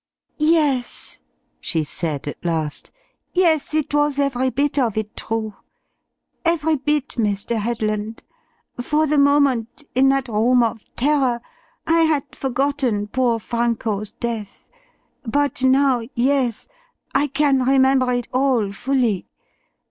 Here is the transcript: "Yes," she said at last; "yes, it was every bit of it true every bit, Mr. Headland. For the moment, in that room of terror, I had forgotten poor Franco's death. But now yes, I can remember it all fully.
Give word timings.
"Yes," 0.39 1.19
she 1.59 1.83
said 1.83 2.27
at 2.27 2.43
last; 2.43 2.89
"yes, 3.35 3.71
it 3.75 3.93
was 3.93 4.17
every 4.17 4.49
bit 4.49 4.79
of 4.79 4.97
it 4.97 5.15
true 5.15 5.53
every 6.43 6.75
bit, 6.75 7.09
Mr. 7.19 7.57
Headland. 7.59 8.23
For 8.81 9.05
the 9.05 9.19
moment, 9.19 9.83
in 9.93 10.09
that 10.09 10.27
room 10.27 10.63
of 10.63 10.83
terror, 10.95 11.39
I 11.85 12.01
had 12.05 12.35
forgotten 12.35 13.09
poor 13.09 13.37
Franco's 13.37 14.11
death. 14.13 14.71
But 15.23 15.63
now 15.63 16.01
yes, 16.15 16.67
I 17.13 17.27
can 17.27 17.61
remember 17.63 18.11
it 18.11 18.27
all 18.33 18.71
fully. 18.71 19.27